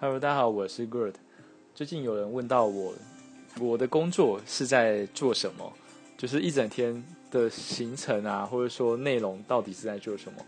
[0.00, 1.16] Hello，大家好，我是 Good。
[1.74, 2.94] 最近有人问到我，
[3.58, 5.72] 我的工作是在做什么？
[6.16, 10.38] 就是一整天的行程啊，或者说内容到底是在做什么？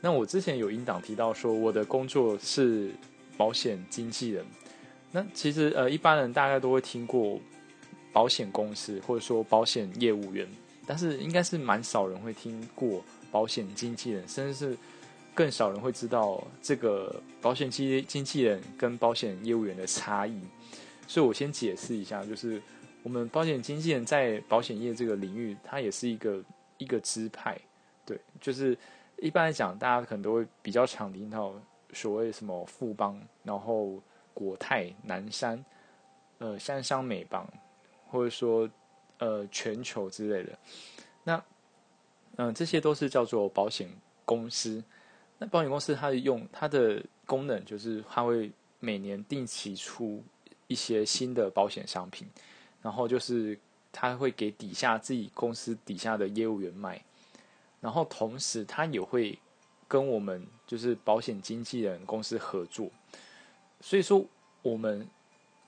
[0.00, 2.92] 那我之前有音档提到说，我的工作是
[3.36, 4.46] 保险经纪人。
[5.10, 7.40] 那其实呃，一般人大概都会听过
[8.12, 10.46] 保险公司，或者说保险业务员，
[10.86, 14.76] 但是应该是蛮少人会听过保险经纪人，甚至是
[15.34, 20.40] 更少人会知道这个保险经经纪人跟保险业务员的差异。
[21.06, 22.60] 所以我先解释一下，就是
[23.02, 26.42] 我们保险经纪人在保险业这个领域，它也是一个
[26.78, 27.58] 一个支派，
[28.04, 28.76] 对，就是。
[29.18, 31.54] 一般来讲，大家可能都会比较常听到
[31.92, 34.02] 所谓什么富邦，然后
[34.34, 35.64] 国泰、南山、
[36.38, 37.48] 呃三商美邦，
[38.08, 38.68] 或者说
[39.18, 40.58] 呃全球之类的。
[41.22, 41.44] 那
[42.34, 43.88] 嗯，这些都是叫做保险
[44.24, 44.82] 公司。
[45.42, 50.22] 那保险公司它用它的功能就是它会每年定期出
[50.68, 52.28] 一些新的保险商品，
[52.80, 53.58] 然后就是
[53.90, 57.02] 它会给底下自己公司底下的业务员卖。
[57.80, 59.36] 然后同时，它也会
[59.88, 62.88] 跟我们就是保险经纪人公司合作，
[63.80, 64.24] 所以说
[64.62, 65.04] 我们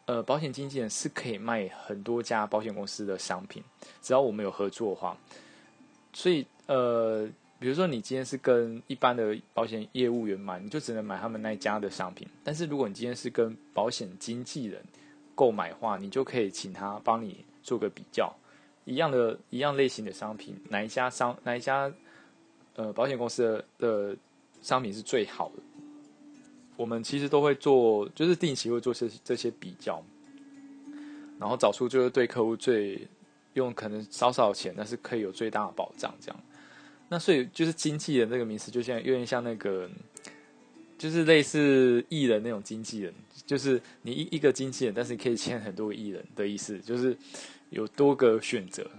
[0.06, 3.64] 呃保险经纪人是可以卖很多家保险公司的商品，
[4.00, 5.16] 只要我们有合作的话。
[6.12, 7.28] 所以呃，
[7.64, 12.28] 比如说你今天是跟一般的保险业务员买，你就只能买他们那一家的商品。
[12.44, 14.84] 但是如果你今天是跟保险经纪人
[15.34, 18.30] 购买的话，你就可以请他帮你做个比较，
[18.84, 21.90] 一样的一样类型的商品，哪一家商哪一家。
[22.74, 24.16] 呃，保险公司的的
[24.60, 25.62] 商品是最好的。
[26.76, 30.04] 我们其实都会做，就是定期会做这这些比较，
[31.40, 33.08] 然后找出就是对客户最
[33.54, 36.38] 用可能少少钱，但是可以有最大的保障这样。
[37.08, 39.88] 那所以就是经纪人这个名词，就像有点像那个，
[40.98, 43.14] 就是类似艺人那种经纪人，
[43.46, 47.16] 就是你一一个经纪人，但是可以签很多艺人的意思，就是
[47.70, 48.90] 有多个选择。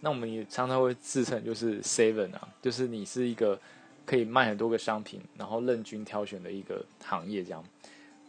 [0.00, 3.60] 那我们也常常会自称就是 seven 啊，就是你是一个
[4.06, 7.62] 可以卖很多个商品，然后任君挑选的一个行业这样。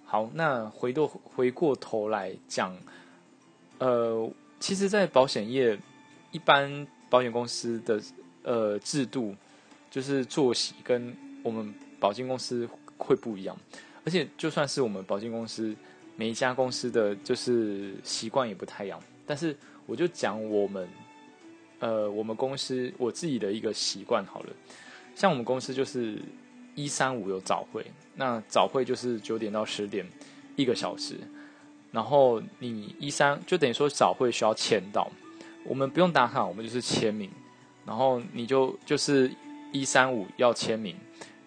[0.03, 2.75] 好，那回过回过头来讲，
[3.77, 4.29] 呃，
[4.59, 5.79] 其实，在保险业，
[6.33, 8.01] 一般保险公司的
[8.43, 9.35] 呃制度
[9.89, 13.57] 就是作息跟我们保金公司会不一样，
[14.05, 15.75] 而且就算是我们保金公司，
[16.15, 18.99] 每一家公司的就是习惯也不太一样。
[19.25, 20.87] 但是我就讲我们。
[21.83, 24.49] 呃，我们公司我自己的一个习惯好了，
[25.15, 26.21] 像我们公司就是
[26.75, 30.05] 一三五有早会，那早会就是九点到十点
[30.55, 31.15] 一个小时，
[31.91, 35.09] 然后你一三就等于说早会需要签到，
[35.63, 37.31] 我们不用打卡，我们就是签名，
[37.85, 39.31] 然后你就就是
[39.71, 40.95] 一三五要签名，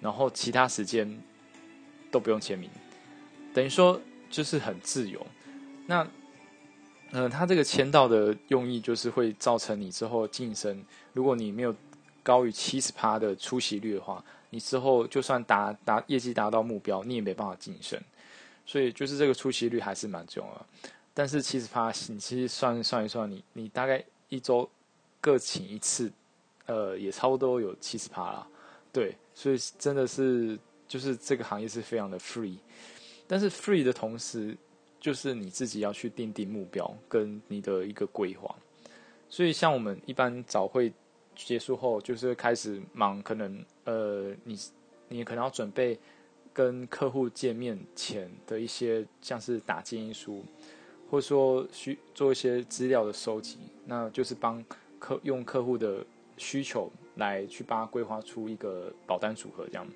[0.01, 1.21] 然后其他时间
[2.11, 2.71] 都不用签名，
[3.53, 4.01] 等于说
[4.31, 5.27] 就是很自由，
[5.87, 6.07] 那。
[7.17, 11.73] 嗯，他这个签到的用意就是会造成你之后晋升，如果你没有
[12.25, 18.01] 高于七十趴的出席率的话，你之后就算达达业绩达到目标，你也没办法晋升。
[18.67, 20.67] 所以就是这个出席率还是蛮重要的。
[21.13, 24.69] 但是七十趴，你其实算算一算，你你大概一周
[25.21, 26.11] 各请一次，
[26.67, 28.47] 呃，也差不多有七十趴啦。
[28.93, 32.57] 对，所以真的是就是这个行业是非常的 free，
[33.27, 34.57] 但是 free 的同时。
[35.01, 38.57] 就是你自己要去定定目标跟你的一个规划，
[39.29, 40.91] 所以像我们一般早会
[41.37, 44.59] 结束后，就是开始忙，可能呃，你
[45.09, 45.99] 你可能要准备
[46.55, 50.43] 跟客户见面前的一些，像是打建议书，
[51.11, 54.65] 或者说需做一些资料的收集，那就是帮
[54.99, 56.03] 客用客户的
[56.37, 59.87] 需求来去帮他规划出一个保单组合这样，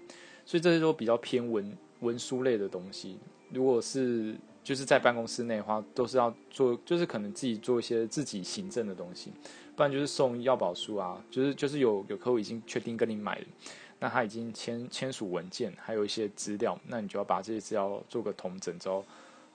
[0.44, 3.18] 所以这些都比较偏文文书类的东西，
[3.50, 4.34] 如果是。
[4.64, 9.32] 就是在办公室内的话，都是要做，就是可能自己做一些自己行政的东西，
[9.74, 13.46] 不然就是送要保书啊，就是就是有有客户已经确定跟你买了，
[13.98, 19.02] 那他已经签签署文件，还有一些资料，那你就要把这些资料做个统整之后，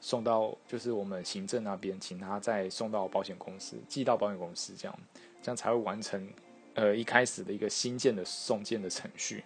[0.02, 5.00] 送到就是我们行政那边，请他再送到保险公司，寄到保险公司，这样
[5.44, 6.28] 这样才会完成
[6.76, 9.44] 呃一开始的一个新建的送件的程序。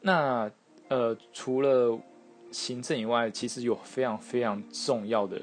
[0.00, 0.50] 那
[0.88, 1.98] 呃除了
[2.52, 5.40] 行政以外，其实有非常非常重要的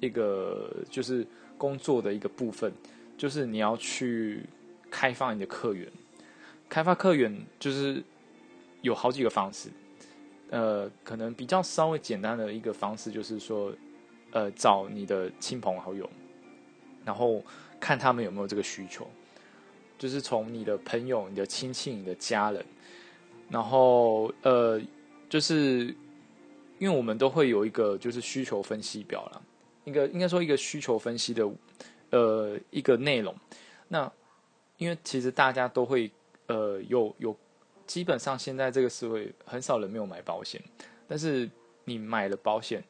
[0.00, 1.26] 一个，就是
[1.56, 2.72] 工作的一个部分，
[3.16, 4.42] 就是你要去
[4.90, 5.88] 开发你的客源。
[6.68, 8.02] 开发客源就是
[8.82, 9.68] 有好几个方式，
[10.50, 13.72] 呃，可能比较稍微简单的一个方式就是说，
[14.32, 16.10] 呃，找你的亲朋好友，
[17.04, 17.40] 然后
[17.78, 19.08] 看他们有没有这个需求，
[19.98, 22.64] 就是从你的朋友、你的亲戚、你的家人，
[23.48, 24.80] 然后呃，
[25.28, 25.94] 就是。
[26.78, 29.40] 因为我们都会有一个就是需求分析表啦，
[29.84, 31.50] 一个应该说一个需求分析的
[32.10, 33.34] 呃一个内容。
[33.88, 34.12] 那
[34.76, 36.12] 因为其实大家都会
[36.48, 37.34] 呃有有，
[37.86, 40.62] 基本上现在这个社会很少人没有买保险，
[41.08, 41.48] 但是
[41.86, 42.84] 你买了保险，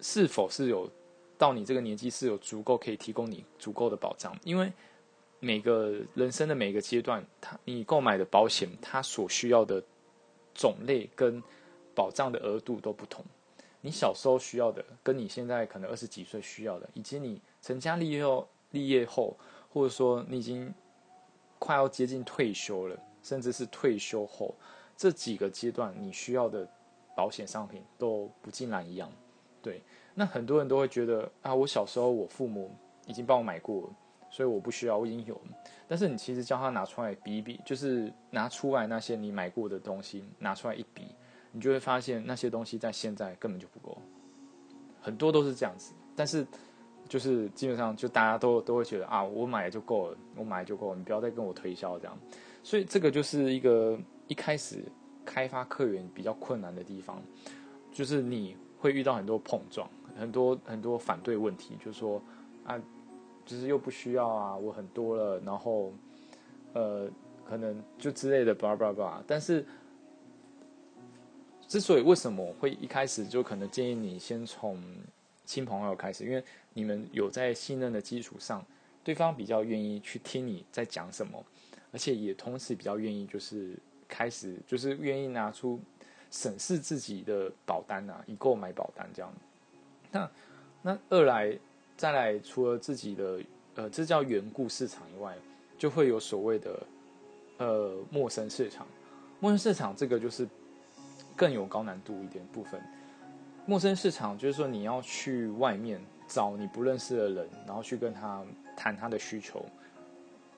[0.00, 0.88] 是否是有
[1.36, 4.32] 到你这个年纪是有足够可以提供你足够的保障？
[4.44, 4.72] 因为
[5.44, 9.82] 每个人生的每个阶段，他你购买的保险，它所需要的
[10.54, 11.42] 种类跟
[11.94, 13.22] 保障的额度都不同。
[13.82, 19.36] 你小时候需要的，跟你现在可能二十几岁需要的，以及你成家立业后立业后，
[19.70, 20.72] 或者说你已经
[21.58, 24.54] 快要接近退休了，甚至是退休后
[24.96, 26.66] 这几个阶段，你需要的
[27.14, 29.12] 保险商品都不尽然一样。
[29.60, 29.82] 对，
[30.14, 32.70] 那很多人都会觉得啊，我小时候我父母
[33.06, 33.92] 已经帮我买过，
[34.34, 35.42] 所以我不需要，我已经有了。
[35.86, 41.06] 但是你其实叫他拿出来比一比，就是拿出来那些你买过的东西拿出来一比，
[41.52, 43.96] 你就会发现那些东西在现在根本就不够，
[45.00, 45.94] 很多都是这样子。
[46.16, 46.44] 但是
[47.08, 52.18] 就是基本上就大家都都会觉得啊，我买就够了，我买就够了，你不要再跟我推销这样。
[52.64, 53.96] 所以这个就是一个
[54.26, 54.82] 一开始
[55.24, 57.22] 开发客源比较困难的地方，
[57.92, 59.88] 就是你会遇到很多碰撞，
[60.18, 62.20] 很多很多反对问题，就是说
[62.64, 62.76] 啊，
[63.44, 65.92] 就是又不需要啊，我很多了，然后
[66.72, 67.08] 呃，
[67.44, 69.22] 可能就之类的叭叭叭。
[69.26, 69.64] 但是
[71.66, 74.82] 之所以为什么会一开始就可能建议你先从
[75.44, 76.42] 亲朋友开始，因为
[76.72, 78.64] 你们有在信任的基础上，
[79.02, 81.44] 对方比较愿意去听你在讲什么，
[81.92, 83.76] 而且也同时比较愿意就是
[84.08, 85.78] 开始就是愿意拿出
[86.30, 89.32] 审视自己的保单啊，以购买保单这样。
[90.10, 90.30] 那
[90.82, 91.58] 那二来
[91.96, 93.40] 再来，除了自己的
[93.76, 95.36] 呃这叫缘故市场以外，
[95.78, 96.86] 就会有所谓的
[97.58, 98.86] 呃陌生市场。
[99.40, 100.48] 陌生市场这个就是
[101.36, 102.82] 更有高难度一点部分。
[103.66, 108.42] 陌生市场就是说你要去外面找你不认识的人，然后去跟他
[108.76, 109.64] 谈他的需求，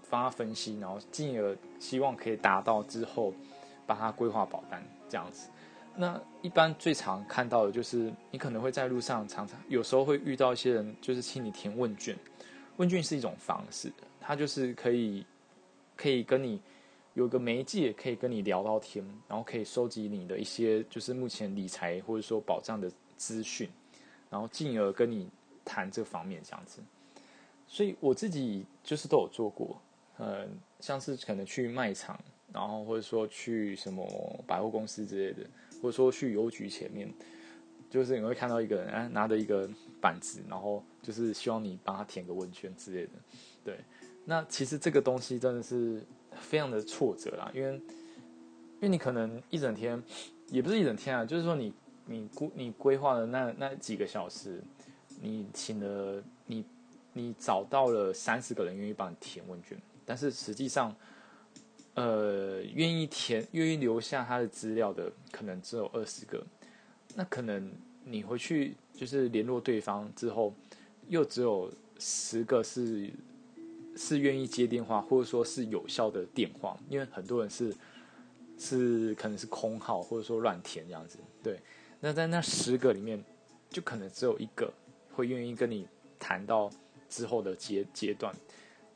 [0.09, 3.33] 帮他分析，然后进而希望可以达到之后
[3.87, 5.49] 帮他规划保单这样子。
[5.97, 12.17] 那一般最常看到的就是你可能会在路上常常有时候会遇到一些人，就是请你填问卷。
[12.77, 13.91] 问卷是一种方式，
[14.21, 15.25] 它就是可以
[15.97, 16.61] 可以跟你
[17.15, 23.67] 有个媒介，可以跟你聊到天，然后可以收集你的一些就是目前理财或者说保障的资讯，
[24.29, 25.27] 然后进而跟你
[25.65, 26.83] 谈这方面这样子。
[27.67, 29.81] 所以我自己就是都有做过，
[30.19, 30.47] 呃，
[30.81, 32.21] 像是可能去卖场，
[32.53, 34.07] 然后或者说去什么
[34.47, 35.49] 百货公司之类的，
[35.81, 37.13] 或者说去邮局前面，
[37.89, 39.69] 就是你会看到一个人哎拿着一个
[40.01, 43.13] 板子，然后就是希望你帮他填个问卷之类的。
[43.65, 43.79] 对，
[44.25, 46.03] 那其实这个东西真的是
[46.41, 50.03] 非常的挫折啦，因为因为你可能一整天
[50.49, 51.73] 也不是一整天啊，就是说你
[52.07, 54.63] 你规你规划的那那几个小时，
[55.21, 56.65] 你请了你
[57.13, 60.95] 你找到了三十个人愿意帮你填问卷，但是实际上，
[61.97, 66.45] 呃，愿意填愿意留下他的资料的可能只有二十个，
[67.15, 67.73] 那可能
[68.05, 70.53] 你回去就是联络对方之后，
[71.09, 73.11] 又只有十个是
[73.97, 77.75] 是愿意接电话，或者说是有效的电话，因为很多人是
[78.59, 81.19] 是可能是空号，或者说乱填这样子。
[81.43, 81.59] 对，
[82.01, 83.25] 那在那十个里面，
[83.71, 84.71] 就可能只有一个
[85.15, 86.71] 会愿意跟你谈到
[87.09, 88.35] 之后的阶阶段，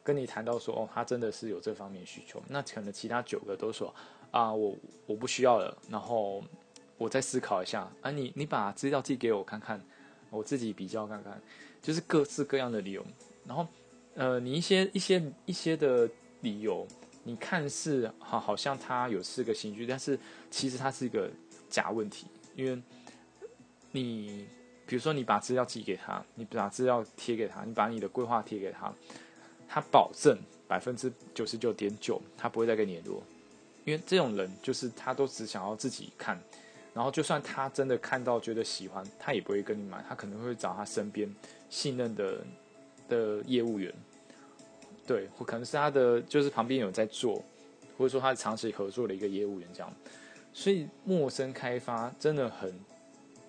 [0.03, 2.43] 跟你谈到说哦，他真的是有这方面需求。
[2.49, 3.95] 那可能其他九个都说
[4.31, 4.77] 啊，我
[5.07, 6.43] 我不需要了，然后
[6.99, 9.81] 我再思考一下啊，你你把资料寄给我看看，
[10.31, 11.41] 我自己比较看看，
[11.83, 13.05] 就是各式各样的理由，
[13.47, 13.67] 然后。
[14.17, 16.07] 呃，你一些一些一些的
[16.41, 16.87] 理由，
[17.23, 20.19] 你看似好，好像他有四个兴趣，但是
[20.51, 21.31] 其实他是一个
[21.71, 22.27] 假问题，
[22.57, 22.83] 因为
[23.93, 24.49] 你
[24.85, 28.93] 比如说你把资料寄给他，你把资料贴给他，你把你的规划贴给他，
[29.73, 30.37] 他保证
[30.67, 33.23] 百分之九十九点九他不会再跟你联络，
[33.85, 36.37] 因为这种人就是他都只想要自己看，
[36.93, 41.33] 然后就算他真的看到觉得喜欢，他也不会跟你买，他可能会找他身边
[41.71, 42.45] 信任的。
[43.11, 43.93] 的业务员，
[45.05, 47.43] 对，或可能是他的，就是旁边有在做，
[47.99, 49.93] 或者说他长期合作的一个业务员这样，
[50.53, 52.73] 所以陌生开发真的很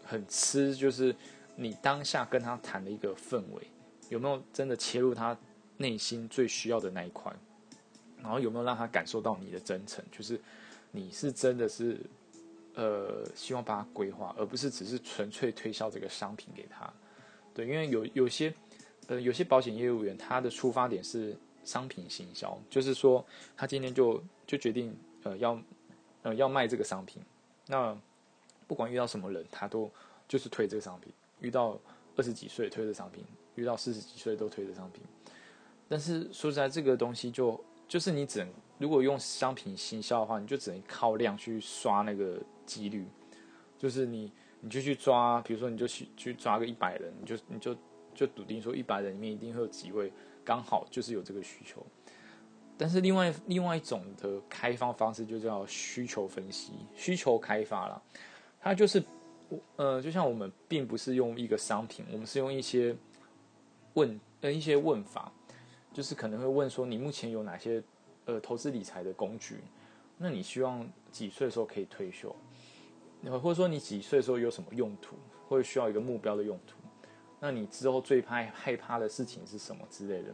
[0.04, 1.16] 很吃，就是
[1.56, 3.62] 你当下跟他谈的一个氛围，
[4.10, 5.38] 有没有真的切入他
[5.82, 7.34] 内心最需要的那一块，
[8.22, 10.40] 然后有没有让他感受到你的真诚，就是
[10.92, 12.00] 你是真的是
[12.76, 16.94] 呃希望帮他规划，而不是只是纯粹推销这个商品给他，
[17.54, 18.54] 对，因为有有些。
[19.08, 21.36] 呃，有些保险业务员他的出发点是
[21.66, 23.26] 商品行销，就是说
[23.58, 25.60] 他今天就就决定呃要
[26.22, 27.22] 呃要卖这个商品，
[27.68, 27.98] 那
[28.68, 29.92] 不管遇到什么人，他都
[30.30, 31.12] 就是推这个商品。
[31.42, 31.78] 遇到
[32.16, 35.02] 二十几岁推的商品，遇到四十几岁都推的商品。
[35.92, 43.06] 但是说实在，这个东西就就是你只能如果用商品行销的话，你就只能靠量去刷那个几率。
[43.78, 44.32] 就是你
[44.62, 47.76] 你就去抓，比如说你就去去抓个一百人，你就你就
[48.16, 50.10] 就笃定说一百人里面一定会有几位
[50.46, 51.86] 刚好就是有这个需求。
[52.78, 58.02] 但是另外另外一种的开发方式就叫需求分析、需求开发了。
[58.62, 59.04] 它就是
[59.50, 62.96] 我，呃，就像我们并不是用一个商品，我们是用一些
[63.96, 65.30] 问呃一些问法，
[65.94, 67.84] 就是可能会问说你目前有哪些
[68.26, 69.58] 呃投资理财的工具？
[70.18, 72.36] 那你希望几岁的时候可以退休？
[73.42, 75.16] 或者说你几岁的时候有什么用途，
[75.48, 76.76] 或者需要一个目标的用途？
[77.40, 80.34] 那你之后最怕害怕的事情是什么之类的？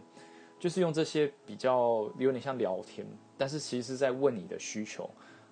[0.60, 3.06] 就是用这些比较有点像聊天，
[3.38, 5.10] 但是其实在问你的需求，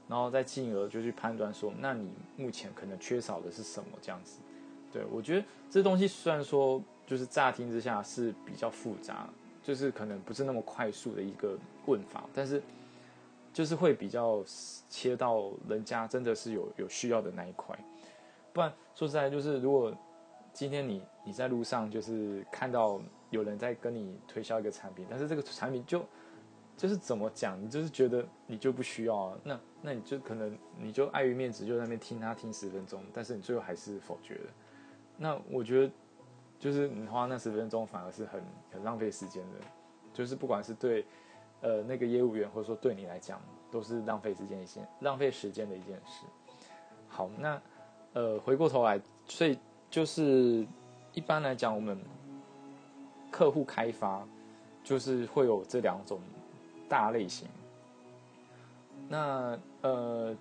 [0.07, 4.39] 然后再进而就去判断说，那你目前可能缺少的是什么这样子。
[4.91, 9.29] 对我觉得这东西虽然说就是乍听之下是比较复杂，
[9.65, 11.57] 就是可能不是那么快速的一个
[11.87, 12.61] 问法，但是
[13.51, 14.41] 就是会比较
[14.87, 17.77] 切到人家真的是有有需要的那一块。
[18.53, 19.93] 不然说实在，就是如果
[20.53, 23.01] 今天你你在路上就是看到。
[23.31, 26.05] 有人在跟你推销一个产品，但是这个产品就
[26.77, 34.53] 就是怎么讲，你就是觉得你就不需要啊，那那你就可能你就碍于面子，就在那边听他听十分钟，但是你最后还是否决了。
[35.17, 35.91] 那我觉得
[36.59, 39.57] 就是你花那十分钟反而是很很浪费时间的，
[40.13, 41.05] 就是不管是对
[41.61, 46.25] 呃那个业务员，或者说对你来讲，都是浪费时间一件浪费时间的一件事。
[47.07, 47.61] 好，那
[48.13, 49.57] 呃回过头来，所以
[49.89, 50.65] 就是
[51.13, 51.97] 一般来讲我们。
[53.31, 54.25] 客户开发
[54.81, 56.21] 就是会有这两种
[56.87, 57.49] 大类型。
[59.09, 60.33] 那呃，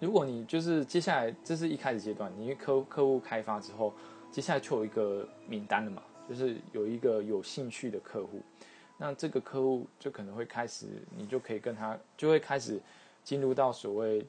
[0.00, 3.92] 如果你就是接下来这是一开始阶段，你客客户开发之后，
[4.32, 8.40] 接下来就有一个名单了嘛，就是有一个有兴趣的客户，
[8.96, 10.86] 那这个客户就可能会开始，
[11.16, 12.80] 你就可以跟他就会开始
[13.22, 14.26] 进入到所谓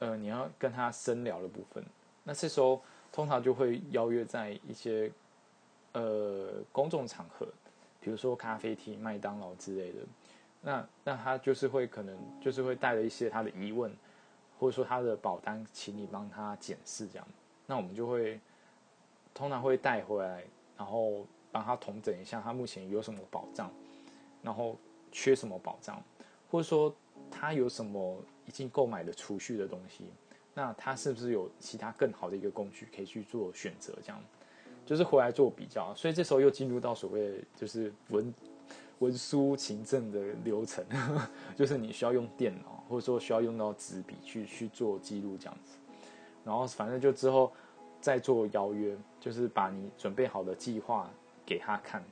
[0.00, 1.82] 呃你要跟他深聊的部分。
[2.24, 5.10] 那这时候通常就会邀约在一些。
[5.96, 7.46] 呃，公众场合，
[8.00, 9.98] 比如说咖啡厅、麦当劳之类的，
[10.60, 13.96] 那那他就是会可能就是会带了一些他的疑问，
[14.58, 17.24] 或者说他的保单，请你帮他检视这样，
[17.64, 18.40] 那我们就会
[19.34, 20.44] 通常会带回来，
[20.78, 23.70] 然后帮他统整一下他目前有什么保障，
[24.40, 24.78] 然后
[25.12, 26.02] 缺什么保障，
[26.50, 26.94] 或者说
[27.30, 30.04] 他有什么已经购买的储蓄的东西，
[30.54, 34.22] 那他是不是有其他更好的一个工具可以去做选择这样。
[34.86, 38.34] 就是回来做比较，所以这时候又进入到所谓就是文
[38.98, 40.84] 文书行政的流程，
[41.56, 45.78] 就是你需要用电脑，或者说需要用到纸笔去去做记录这样子。
[46.44, 47.50] 然后反正就之后
[48.04, 51.08] 再做邀约，就是把你准备好的计划
[51.46, 52.04] 给他看，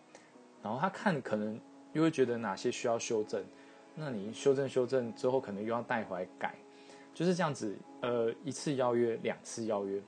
[0.62, 1.61] 然后他看可能
[1.92, 3.44] 又会觉得哪些需要修正，
[3.94, 6.54] 那你修正修正之后，可能又要带回来改，
[7.12, 7.76] 就是这样子。
[8.00, 10.00] 呃，一次邀约，两次邀约，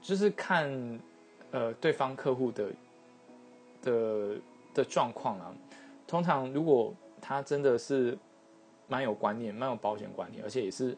[0.00, 0.98] 就是看。
[1.54, 2.72] 呃，对方客户的
[3.82, 4.36] 的
[4.72, 5.54] 的状况啊，
[6.06, 8.16] 通常如果他真的是
[8.92, 10.94] 蛮有观念、蛮有保险观念，而且也是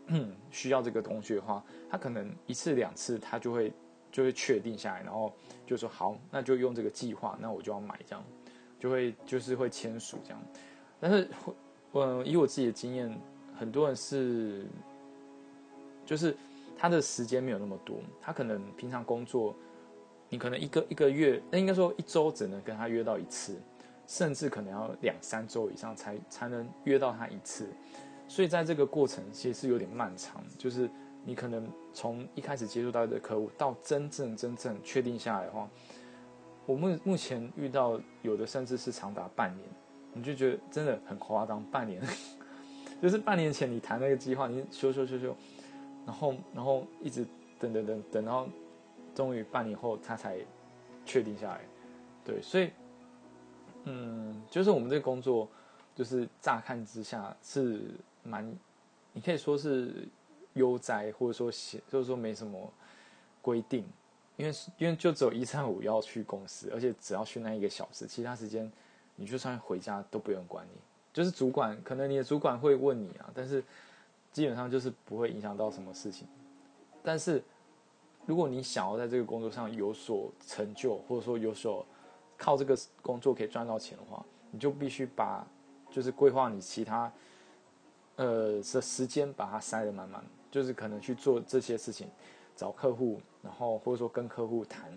[0.51, 3.73] 需要这个东西的话，他可能一次两次他就会
[4.11, 5.33] 就会确定下来，然后
[5.65, 8.25] 就说好，那就用这个计划，那我就要买这样，
[8.81, 10.43] 就会就是会签署这样。
[10.99, 11.31] 但是，
[11.93, 13.17] 嗯，以我自己的经验，
[13.57, 14.67] 很多人是
[16.05, 16.37] 就是
[16.77, 19.55] 他的时间没有那么多，他可能平常工作。
[20.31, 23.57] 你可能一个一个月，那应该说一周只能跟他约到一次，
[24.07, 27.69] 甚至可能要两三周以上才才能约到他一次，
[28.29, 30.43] 所以在这个过程其实是有点漫长。
[30.59, 30.89] 就是
[31.25, 35.69] 你可能从一开始接触到的客户，到真正真正确定下来的话，
[36.67, 39.69] 我目目前遇到有的甚至是长达半年，
[40.13, 41.63] 你就觉得真的很夸张。
[41.71, 42.03] 半年，
[43.03, 45.37] 就是半年前你谈那个计划，你修修修修，
[46.07, 47.27] 然后然后一直
[47.59, 48.49] 等等等等，然后。
[49.15, 50.39] 终于半年后，他才
[51.05, 51.61] 确定下来。
[52.25, 52.69] 对，所以，
[53.85, 55.49] 嗯，就是我们这个工作，
[55.95, 57.83] 就是乍看之下是
[58.23, 58.55] 蛮，
[59.13, 60.09] 你可以说是
[60.55, 62.73] 悠哉，或者说写，就是说没什么
[63.41, 63.85] 规定，
[64.37, 68.71] 因为因为就只有一三五要去公司，而且只要去那一个小时，其他时间
[69.17, 70.81] 你就算回家都不用管你。
[71.13, 73.63] 就是主管可能你的主管会问你啊，但是
[74.33, 76.27] 基本上就是不会影响到什么事情，
[77.03, 77.43] 但是。
[78.27, 81.85] 如果你想要在这个工作上有所成就，或者说有所
[82.37, 85.47] 靠这个工作可以赚到钱的话，你就必须把
[85.91, 87.13] 就是规划你其他
[88.17, 92.09] 呃的时间把它塞得满满，就是可能去做这些事情，
[92.55, 94.93] 找客户，然后或者说跟客户谈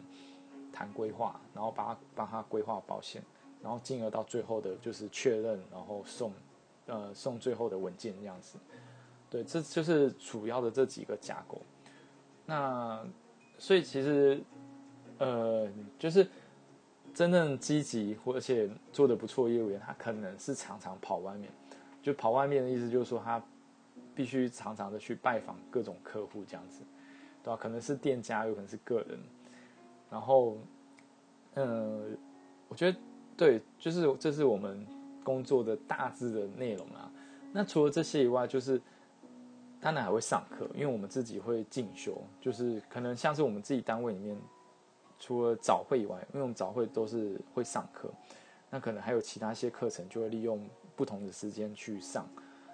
[0.72, 3.22] 谈规划，然后帮他帮他规划保险，
[3.62, 6.34] 然后进而到最后的就是确认，然后送
[6.86, 8.58] 呃送最后的文件这样子。
[9.30, 11.62] 对，这就是主要的这几个架构。
[12.46, 13.06] 那
[13.58, 14.42] 所以其实
[15.18, 15.68] 呃
[16.00, 16.26] 就是
[17.18, 21.50] 真正积极或而且做的不错业务员，他可能是常常跑外面。
[22.04, 23.42] 就跑外面的意思就是说他
[24.14, 26.84] 必须常常的去拜访各种客户这样子。
[27.44, 27.58] 对吧？
[27.60, 29.20] 可能是店家，有可能是个人。
[30.12, 30.60] 然后，
[31.56, 32.16] 嗯，
[32.68, 33.00] 我觉得
[33.36, 34.86] 对，就是这是我们
[35.24, 37.12] 工作的大致的内容啊。
[37.52, 38.80] 那除了这些以外，就是
[39.82, 42.22] 当然还会上课，因为我们自己会进修。
[42.40, 44.38] 就是可能像是我们自己单位里面，
[45.20, 48.10] 除了早会以外，因为我们早会都是会上课，
[48.70, 52.28] 那可能还有其他一些课程，就会利用不同的时间去上，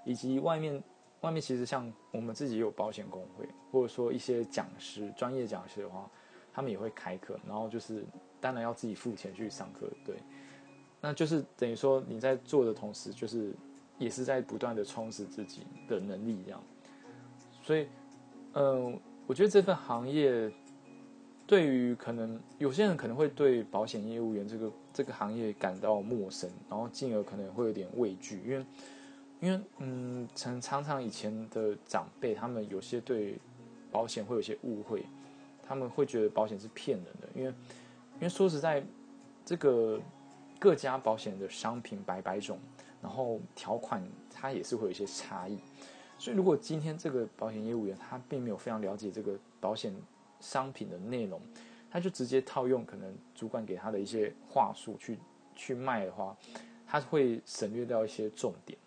[0.05, 0.81] 以及外面。
[1.21, 6.11] 外面其实像我们自己有保险工会，或者说一些讲师、专业讲师的话，
[6.51, 8.03] 他们也会开课，然后就是
[8.41, 10.17] 当然要自己付钱去上课，对。
[10.99, 13.55] 那就是等于说你在做的同时，就是
[13.97, 16.61] 也是在不断的充实自己的能力，这样。
[17.61, 17.87] 所以，
[18.55, 20.51] 嗯，我觉得这份行业
[21.45, 28.65] 对于可能有些人可能会对保险业务员这个这个行业感到陌生，然后进而可能会有点畏惧，因为。
[29.41, 33.37] 因为嗯，常常常以前的长辈，他们有些对
[33.91, 35.05] 保险会有些误会，
[35.61, 37.27] 他们会觉得保险是骗人的。
[37.35, 38.81] 因为因为说实在，
[39.43, 39.99] 这个
[40.57, 42.57] 各家保险的商品百百种，
[43.01, 44.01] 然后条款
[44.33, 45.59] 它也是会有一些差异。
[46.17, 49.93] 所以如果今天这个保险业务员他并没有非常了解这个保险
[50.43, 51.41] 商品的内容，
[51.89, 55.17] 他就直接套用可能主管给他的一些话术去
[55.55, 56.35] 去卖的话，
[56.85, 58.77] 他会省略掉一些重点。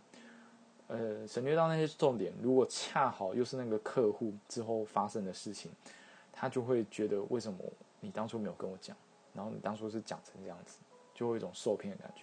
[0.89, 2.33] 呃，省略到那些重点。
[2.43, 5.73] 如果恰好又是那个客户之后发生的事情，
[6.31, 7.59] 他就会觉得为什么
[8.01, 8.97] 你当初没有跟我讲，
[9.35, 10.79] 然后你当初是讲成这样子，
[11.15, 12.23] 就会有一种受骗的感觉。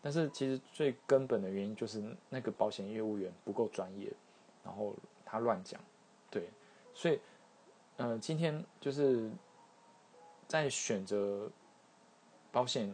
[0.00, 4.12] 但是其实最根本的原因就是那个保险业务员不够专业，
[4.64, 5.80] 然后他乱讲。
[6.28, 6.48] 对，
[6.92, 7.20] 所以，
[8.02, 9.30] 呃，今天就是
[10.48, 11.48] 在选择
[12.50, 12.92] 保险，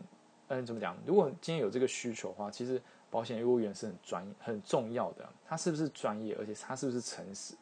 [0.49, 0.95] 嗯，怎么讲？
[1.07, 2.81] 如果今天有这个需求的话，其实。
[3.11, 7.55] 保险业务员是很专很重要的，他是不是专业，而且他是不是诚实，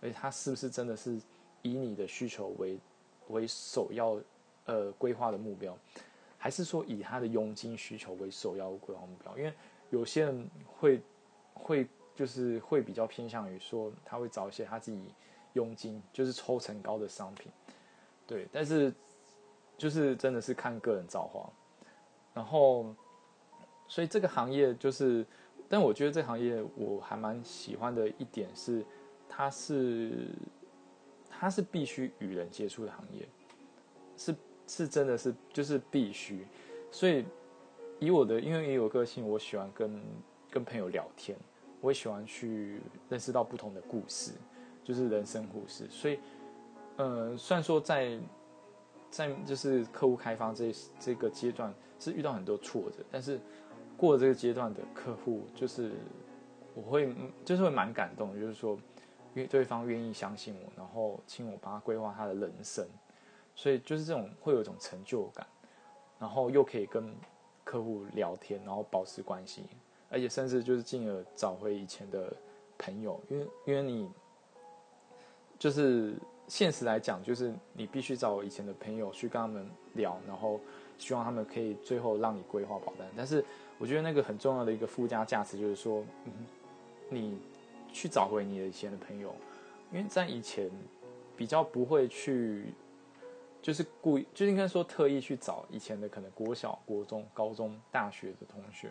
[0.00, 1.20] 而且他是不是真的是
[1.62, 2.76] 以你的需求为
[3.28, 4.20] 为首要
[4.64, 5.78] 呃规划的目标，
[6.36, 9.38] 还是说以他的佣金需求为首要规划目标？
[9.38, 9.54] 因为
[9.90, 11.00] 有些人会
[11.54, 15.14] 会就是会比较偏向于说他会找一些他自己
[15.54, 17.50] 佣金就是抽成高的商品，
[18.26, 18.92] 对，但是
[19.76, 21.50] 就是真的是看个人造化，
[22.34, 22.94] 然后。
[23.88, 25.26] 所以这个行业就是，
[25.68, 28.82] 但我觉得这行业我还蛮喜欢的一点是，
[29.28, 30.30] 它是，
[31.28, 33.28] 它是必须与人接触的行业，
[34.16, 34.34] 是
[34.66, 36.46] 是真的是就是必须。
[36.90, 37.22] 所以
[37.98, 40.02] 以我的，因为也有个性，我喜欢跟
[40.50, 41.36] 跟朋友聊天，
[41.82, 44.32] 我也喜欢去认识到不同的故事，
[44.84, 45.86] 就是人生故事。
[45.88, 46.18] 所以，
[46.96, 48.18] 呃，虽然说在
[49.10, 53.40] 在就是客户开发这这个阶段是遇到很多挫折，但是。
[53.94, 55.92] 过了这个阶段的客户，就是
[56.74, 57.14] 我会
[57.44, 58.74] 就是会蛮感动，就是说，
[59.32, 62.84] 因为对方愿意相信我，然后请我帮他规划他的人生，
[63.54, 65.46] 所以就是这种会有一种成就感，
[66.18, 67.14] 然后又可以跟
[67.62, 69.66] 客户聊天，然后保持关系，
[70.10, 72.34] 而且甚至就是进而找回以前的
[72.76, 74.10] 朋友，因为因为你
[75.62, 76.14] 就是
[76.48, 80.58] 现实来讲，就是你必须找以前的朋友去跟他们聊，然后
[80.98, 83.44] 希望他们可以最后让你规划保单，但是。
[83.78, 86.32] 我觉得那个很重要的一个附加价值就是说，嗯，
[87.08, 87.36] 你
[87.92, 89.34] 去找回你的以前的朋友，
[89.90, 90.70] 因为在以前
[91.36, 92.66] 比较不会去，
[93.60, 98.88] 就是故意，就应该说特意去找以前的可能国小、国中、高中、大学的同学，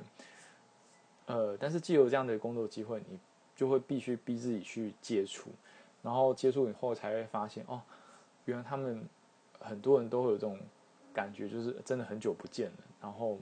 [1.28, 3.18] 呃，但是既有这样的工作机会，你
[3.56, 5.52] 就会必须逼自己去接触，
[6.02, 7.82] 然后接触以后才会发现，哦，
[8.46, 9.04] 原来他们
[9.60, 10.60] 很多人都会有这种
[11.14, 13.38] 感觉，就是真的很久不见了，然后。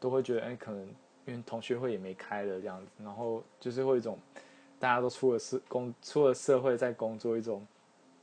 [0.00, 0.80] 都会觉得，哎，可能
[1.26, 4.16] 因为同学会也没开了这样子，然后就是会一种
[4.78, 7.66] 大家都出了社工，出了社会在工作一种，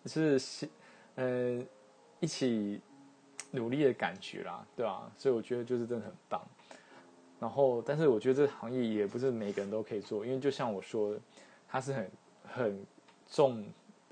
[0.05, 0.69] 就是
[1.15, 1.61] 呃
[2.21, 2.79] 一起
[3.51, 5.11] 努力的感觉啦，对吧？
[5.17, 6.41] 所以我觉得就是真的很棒。
[7.41, 11.19] 然后，但是我觉得这行业也不是每个人都可以做，因为就像我说的，
[11.67, 12.11] 它是很
[12.43, 12.85] 很
[13.29, 13.65] 重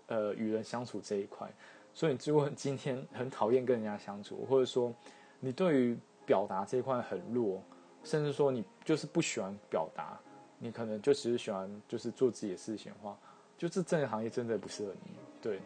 [0.08, 1.48] 呃与人相处这一块，
[1.94, 4.94] 所以如果今天很讨厌跟人家相处，或者说
[5.40, 7.62] 你对于表达这一块很弱，
[8.04, 10.20] 甚至说你就是不喜欢表达，
[10.60, 13.18] 你可能就只是喜欢就是做自己的事情的话，
[13.58, 15.12] 就这这个行业真的不适合你。
[15.42, 15.60] 对，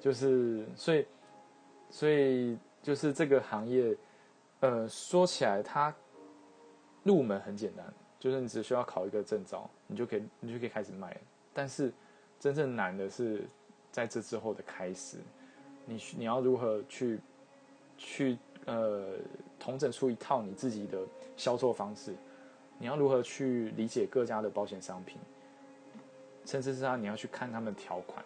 [0.00, 1.06] 就是所以
[1.90, 3.96] 所以就是这个行业，
[4.60, 5.94] 呃，说起来它
[7.02, 7.84] 入门很简单，
[8.18, 11.18] 就是你只需要考一个证照，你就可以你就可以开始卖。
[11.52, 11.92] 但是
[12.44, 13.42] 真正难的是
[13.90, 15.16] 在这之后的开始，
[15.86, 17.18] 你你要如何去
[17.96, 19.14] 去呃
[19.58, 20.98] 统整出一套你自己的
[21.38, 22.14] 销售方式？
[22.78, 25.16] 你要如何去理解各家的保险商品？
[26.44, 28.22] 甚至是他你要去看他们条款，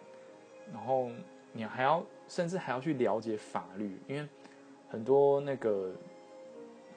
[0.73, 1.09] 然后
[1.53, 4.27] 你还要甚至还要去了解法律，因为
[4.89, 5.93] 很多那个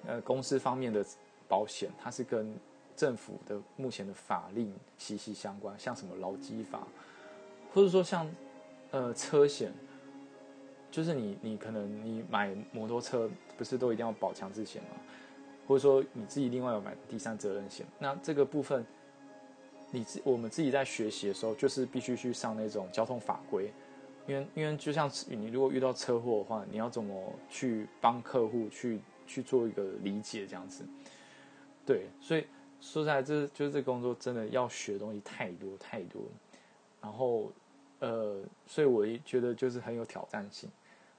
[0.08, 1.06] 呃公司方面的
[1.46, 2.52] 保险，它是跟
[2.96, 6.80] 政府的目前的法令息息相关，像什么劳基法，
[7.72, 8.28] 或者说像
[8.90, 9.72] 呃车险，
[10.90, 14.90] 就是你你可能你买摩托车不是都一定要保强制险吗？
[15.66, 18.84] 或者说你自己另外有买第三责任险，那这个部分。
[19.94, 23.70] 你自我们自己在学习的时候，就是必须去上那种交通法规，
[24.26, 30.82] 因为因为就像你如果遇到车祸的话，你要怎么去帮客户去去做一个理解这样子，
[31.84, 32.46] 对，所以
[32.80, 36.22] 说实在这就是这工作真的要学的东西太多太多，
[37.02, 37.52] 然后
[38.02, 40.68] 呃，所以我觉得就是很有挑战性，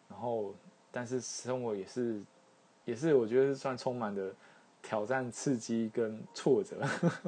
[0.10, 0.54] 然后
[0.92, 2.22] 但是生活也是
[2.86, 4.34] 也是我觉得是算充满的
[4.82, 6.78] 挑战、刺激跟挫折，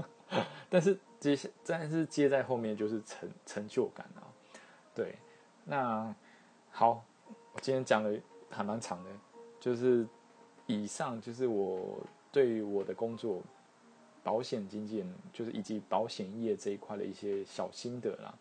[0.69, 0.97] 但是。
[1.17, 4.21] 接下，但是接在后面就是成成就感啊，
[4.93, 5.15] 对，
[5.63, 6.13] 那
[6.69, 7.03] 好，
[7.53, 9.09] 我今天讲的还蛮长的，
[9.59, 10.05] 就是
[10.67, 11.97] 以上就是我
[12.31, 13.41] 对于我的工作，
[14.23, 18.37] 保险经纪人，就是以及保险业这一块的一些小心得啦。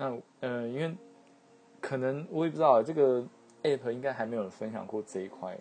[0.00, 0.96] 那呃，因为
[1.80, 3.22] 可能我也不知道这个
[3.62, 5.54] app 应该还没有人分享过这一块，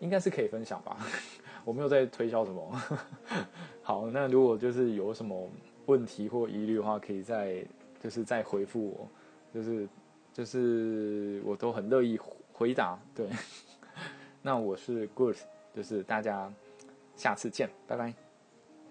[0.00, 0.98] 应该是可以分享吧？
[1.64, 2.82] 我没有在推销什么。
[3.82, 5.48] 好，那如果就是有什么。
[5.86, 7.62] 问题或疑虑的话，可以再
[8.00, 9.08] 就是再回复我，
[9.52, 9.86] 就是
[10.32, 12.18] 就是我都很乐意
[12.54, 12.98] 回答。
[13.14, 13.28] 对，
[14.40, 15.36] 那我是 Good，
[15.74, 16.50] 就是大家
[17.16, 18.23] 下次见，拜拜。